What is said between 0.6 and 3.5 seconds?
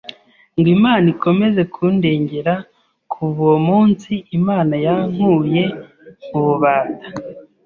Imana ikomeze kundengera kuva